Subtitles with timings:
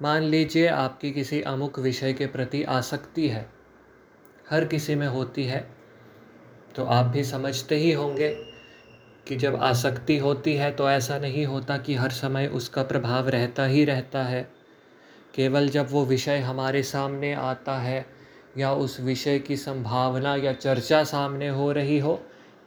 [0.00, 3.46] मान लीजिए आपकी किसी अमुक विषय के प्रति आसक्ति है,
[4.50, 5.60] हर किसी में होती है
[6.76, 8.28] तो आप भी समझते ही होंगे
[9.26, 13.64] कि जब आसक्ति होती है तो ऐसा नहीं होता कि हर समय उसका प्रभाव रहता
[13.64, 14.42] ही रहता है।
[15.34, 18.04] केवल जब वो विषय हमारे सामने आता है
[18.58, 22.14] या उस विषय की संभावना या चर्चा सामने हो रही हो,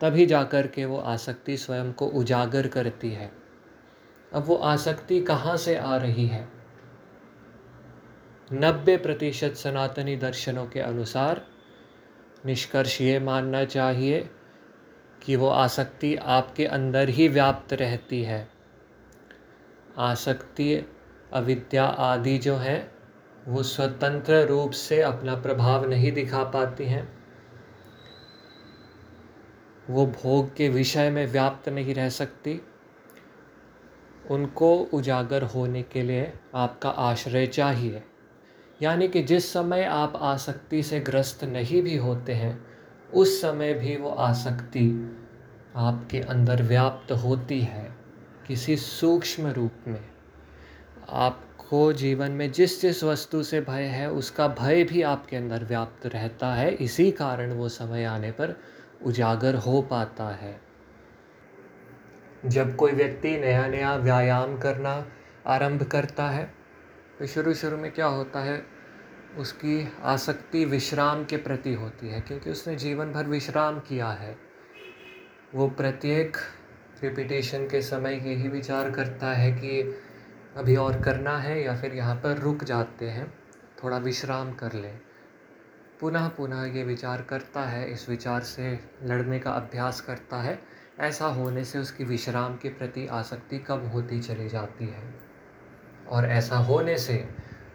[0.00, 3.30] तभी जाकर के वो आसक्ति स्वयं को उजागर करती है।
[4.32, 6.61] अब वो आसक्ति कहाँ से आ रही है?
[8.52, 11.46] नब्बे प्रतिशत सनातनी दर्शनों के अनुसार
[12.46, 14.30] निष्कर्ष ये मानना चाहिए
[15.22, 18.48] कि वो आसक्ति आपके अंदर ही व्याप्त रहती है।
[19.98, 20.86] आसक्ति,
[21.32, 22.94] अविद्या आदि जो हैं,
[23.48, 27.26] वो स्वतंत्र रूप से अपना प्रभाव नहीं दिखा पाती हैं।
[29.90, 32.60] वो भोग के विषय में व्याप्त नहीं रह सकती।
[34.30, 38.02] उनको उजागर होने के लिए आपका आश्रय चाहिए।
[38.82, 42.66] यानी कि जिस समय आप आसक्ति से ग्रस्त नहीं भी होते हैं,
[43.14, 44.88] उस समय भी वो आसक्ति
[45.76, 47.94] आपके अंदर व्याप्त होती है
[48.46, 50.00] किसी सूक्ष्म रूप में।
[51.08, 56.06] आपको जीवन में जिस जिस वस्तु से भय है, उसका भय भी आपके अंदर व्याप्त
[56.06, 58.56] रहता है। इसी कारण वो समय आने पर
[59.04, 60.60] उजागर हो पाता है।
[62.46, 65.06] जब कोई व्यक्ति नया नया व्यायाम करना
[65.46, 66.44] आरंभ करता है
[67.18, 68.71] तो शुरू शुरू में क्या होता है?
[69.38, 74.36] उसकी आसक्ति विश्राम के प्रति होती है, क्योंकि उसने जीवन भर विश्राम किया है।
[75.54, 76.36] वो प्रत्येक
[77.02, 80.00] रिपीटेशन के समय यही विचार करता है कि
[80.56, 83.34] अभी और करना है या फिर यहाँ पर रुक जाते हैं,
[83.84, 85.00] थोड़ा विश्राम कर लें।
[86.00, 90.62] पुनः पुनः ये विचार करता है, इस विचार से लड़ने का अभ्यास करता है।
[91.00, 95.14] ऐसा होने से उसकी विश्राम के प्रति आसक्ति कम होती चली जाती है।
[96.08, 97.28] और ऐसा होने से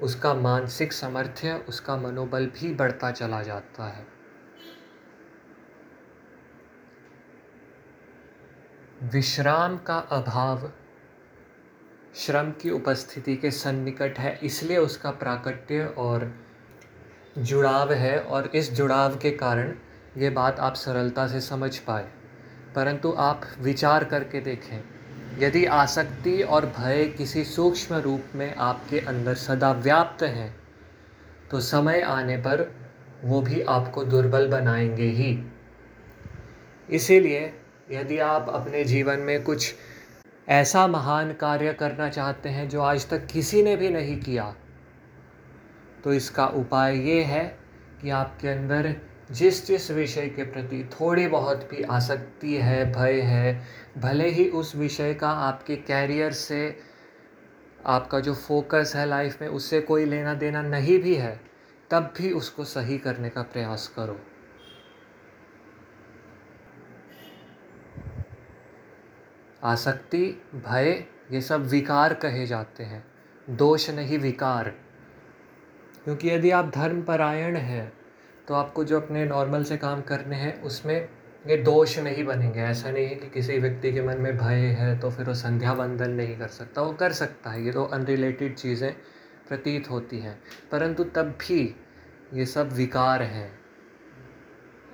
[0.00, 4.06] उसका मानसिक सामर्थ्य, उसका मनोबल भी बढ़ता चला जाता है।
[9.02, 10.72] विश्राम का अभाव
[12.14, 16.32] श्रम की उपस्थिति के सन्निकट है, इसलिए उसका प्राकट्य और
[17.38, 19.74] जुड़ाव है और इस जुड़ाव के कारण
[20.16, 22.08] ये बात आप सरलता से समझ पाए।
[22.74, 24.97] परंतु आप विचार करके देखें
[25.38, 30.56] यदि आसक्ति और भय किसी सूक्ष्म रूप में आपके अंदर सदा व्याप्त हैं
[31.50, 32.74] तो समय आने पर
[33.24, 35.44] वो भी आपको दुर्बल बनाएँगे ही।
[36.90, 37.54] इसीलिए
[37.90, 39.74] यदि आप अपने जीवन में कुछ
[40.48, 44.54] ऐसा महान कार्य करना चाहते हैं जो आज तक किसी ने भी नहीं किया
[46.04, 47.58] तो इसका उपाय ये है
[48.02, 48.96] कि आपके अंदर
[49.30, 53.66] जिस जिस विषय के प्रति थोड़ी बहुत भी आसक्ति है, भय है,
[53.98, 56.80] भले ही उस विषय का आपके कैरियर से
[57.86, 61.40] आपका जो फोकस है लाइफ में, उससे कोई लेना देना नहीं भी है,
[61.90, 64.20] तब भी उसको सही करने का प्रयास करो।
[69.64, 73.06] आसक्ति, भय, ये सब विकार कहे जाते हैं।
[73.50, 74.68] दोष नहीं, विकार।
[76.04, 77.97] क्योंकि यदि आप धर्म परायण हैं
[78.48, 81.08] तो आपको जो अपने नॉर्मल से काम करने हैं, उसमें
[81.46, 84.98] ये दोष नहीं बनेंगे। ऐसा नहीं है कि किसी व्यक्ति के मन में भय है
[84.98, 88.54] तो फिर वो संध्या बंधन नहीं कर सकता। वो कर सकता है, ये तो अनरिलेटेड
[88.54, 88.92] चीज़ें
[89.48, 90.38] प्रतीत होती हैं।
[90.72, 91.76] परंतु तब भी
[92.34, 93.58] ये सब विकार हैं।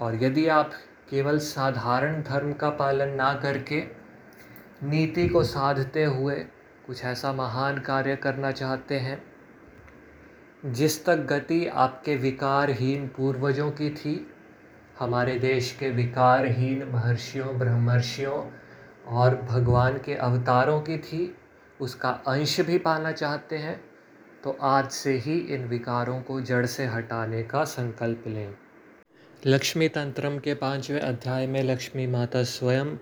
[0.00, 0.72] और यदि आप
[1.10, 3.82] केवल साधारण धर्म का पालन ना करके
[4.82, 6.34] नीति को साधते हुए
[6.86, 9.31] कुछ ऐसा महान कार्य करना चाहते हैं
[10.62, 14.14] जिस तक गति आपके विकारहीन पूर्वजों की थी,
[14.98, 18.42] हमारे देश के विकारहीन महर्षियों, ब्रह्मर्षियों
[19.16, 21.34] और भगवान के अवतारों की थी,
[21.80, 23.80] उसका अंश भी पाना चाहते हैं
[24.44, 28.54] तो आज से ही इन विकारों को जड़ से हटाने का संकल्प लें।
[29.46, 32.94] लक्ष्मी तंत्रम के पाँचवें अध्याय में लक्ष्मी माता स्वयं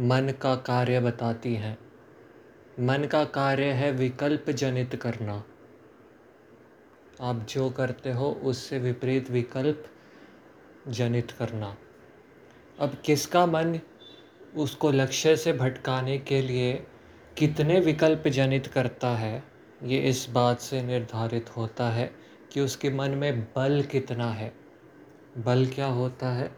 [0.00, 1.76] मन का कार्य बताती हैं।
[2.80, 5.42] मन का कार्य है विकल्प जनित करना।
[7.20, 9.84] आप जो करते हो, उससे विपरीत विकल्प
[10.88, 11.76] जनित करना।
[12.78, 13.80] अब किसका मन
[14.54, 16.86] उसको लक्ष्य से भटकाने के लिए
[17.38, 19.44] कितने विकल्प जनित करता है,
[19.82, 22.14] ये इस बात से निर्धारित होता है
[22.52, 24.54] कि उसके मन में बल कितना है।
[25.38, 26.56] बल क्या होता है?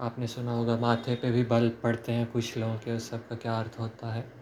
[0.00, 3.36] आपने सुना होगा, माथे पे भी बल पड़ते हैं कुछ लोगों के, उस सब का
[3.36, 4.32] क्या अर्थ होता है?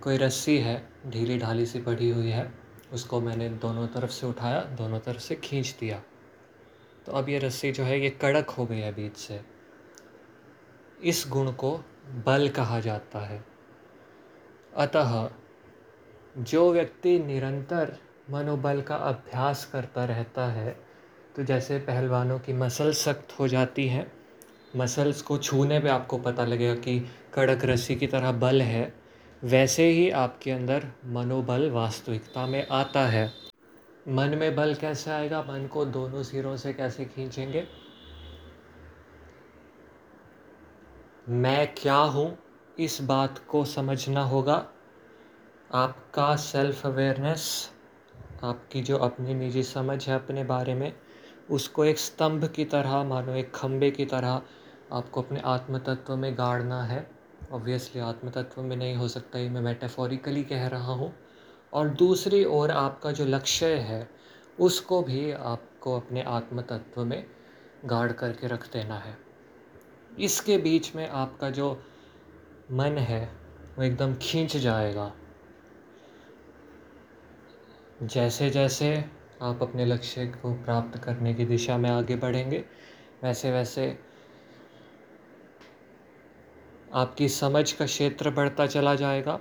[0.00, 4.60] कोई रस्सी है, ढीली ढाली सी पड़ी हुई है उसको मैंने दोनों तरफ़ से उठाया,
[4.60, 6.02] दोनों तरफ़ से खींच दिया।
[7.06, 9.40] तो अब ये रस्सी जो है, ये कड़क हो गई है बीच से।
[11.02, 11.76] इस गुण को
[12.26, 13.44] बल कहा जाता है।
[14.76, 15.28] अतः
[16.38, 17.96] जो व्यक्ति निरंतर
[18.30, 20.76] मनोबल का अभ्यास करता रहता है
[21.36, 24.06] तो जैसे पहलवानों की मसल सख्त हो जाती है,
[24.76, 26.98] मसल्स को छूने पे आपको पता लगेगा कि
[27.34, 28.92] कड़क रस्सी की तरह बल है।
[29.44, 33.32] वैसे ही आपके अंदर मनोबल वास्तविकता में आता है।
[34.08, 35.42] मन में बल कैसे आएगा?
[35.42, 37.68] मन को दोनों सिरों से कैसे खींचेंगे?
[41.28, 42.38] मैं क्या हूँ?
[42.78, 44.68] इस बात को समझना होगा।
[45.74, 47.70] आपका सेल्फ अवेयरनेस
[48.44, 50.92] आपकी जो अपनी निजी समझ है अपने बारे में,
[51.50, 54.42] उसको एक स्तंभ की तरह मानो, एक खम्बे की तरह
[54.92, 57.17] आपको अपने आत्म तत्व में गाड़ना है।
[57.52, 61.14] ऑब्वियसली आत्म तत्व में नहीं हो सकता, ये मैं मेटाफोरिकली कह रहा हूँ।
[61.72, 64.08] और दूसरी ओर आपका जो लक्ष्य है,
[64.60, 67.26] उसको भी आपको अपने आत्म तत्व में
[67.84, 69.18] गाड़ करके रख देना है।
[70.18, 71.82] इसके बीच में आपका जो
[72.70, 73.32] मन है,
[73.78, 75.12] वो एकदम खींच जाएगा।
[78.02, 79.04] जैसे जैसे
[79.42, 82.64] आप अपने लक्ष्य को प्राप्त करने की दिशा में आगे बढ़ेंगे,
[83.22, 84.07] वैसे वैसे
[86.94, 89.40] आपकी समझ का क्षेत्र बढ़ता चला जाएगा।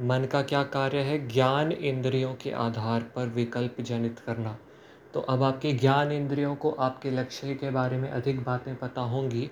[0.00, 1.28] मन का क्या कार्य है?
[1.28, 4.58] ज्ञान इंद्रियों के आधार पर विकल्प जनित करना।
[5.14, 9.50] तो अब आपके ज्ञान इंद्रियों को आपके लक्ष्य के बारे में अधिक बातें पता होंगी।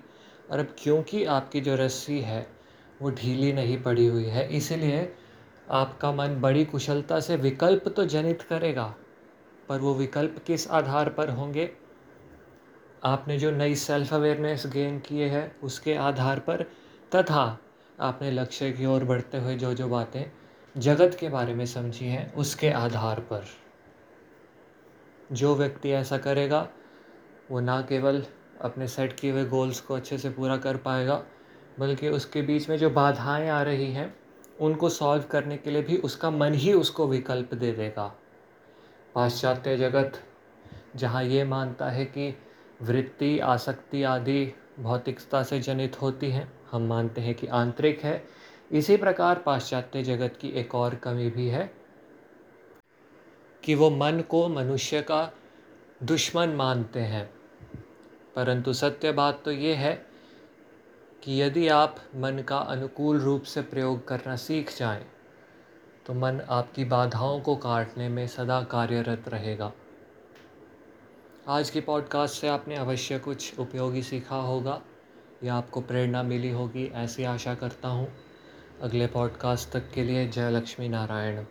[0.51, 2.47] और अब क्योंकि आपकी जो रस्सी है,
[3.01, 5.15] वो ढीली नहीं पड़ी हुई है, इसीलिए
[5.71, 8.95] आपका मन बड़ी कुशलता से विकल्प तो जनित करेगा,
[9.69, 11.71] पर वो विकल्प किस आधार पर होंगे?
[13.03, 16.65] आपने जो नई सेल्फ अवेयरनेस गेन किए हैं, उसके आधार पर
[17.15, 17.59] तथा
[17.99, 20.31] आपने लक्ष्य की ओर बढ़ते हुए जो जो बातें
[20.77, 23.45] जगत के बारे में समझी हैं, उसके आधार पर।
[25.31, 26.69] जो व्यक्ति ऐसा करेगा,
[27.51, 28.25] वो ना केवल
[28.61, 31.23] अपने सेट किए हुए गोल्स को अच्छे से पूरा कर पाएगा,
[31.79, 34.15] बल्कि उसके बीच में जो बाधाएँ आ रही हैं,
[34.59, 38.15] उनको सॉल्व करने के लिए भी उसका मन ही उसको विकल्प दे देगा।
[39.15, 40.23] पाश्चात्य जगत,
[40.95, 42.37] जहाँ ये मानता है कि
[42.81, 48.23] वृत्ति, आसक्ति आदि भौतिकता से जनित होती हैं हम मानते हैं कि आंतरिक है।
[48.71, 51.73] इसी प्रकार पाश्चात्य जगत की एक और कमी भी है
[53.63, 55.31] कि वो मन को मनुष्य का
[56.03, 57.33] दुश्मन मानते हैं।
[58.35, 60.05] परंतु सत्य बात तो ये है
[61.23, 65.05] कि यदि आप मन का अनुकूल रूप से प्रयोग करना सीख जाएँ,
[66.05, 69.71] तो मन आपकी बाधाओं को काटने में सदा कार्यरत रहेगा।
[71.47, 74.81] आज की पॉडकास्ट से आपने अवश्य कुछ उपयोगी सीखा होगा।
[75.43, 78.07] या आपको प्रेरणा मिली होगी, ऐसी आशा करता हूँ।
[78.81, 81.43] अगले पॉडकास्ट तक के लिए जय लक्ष्मी नारायण।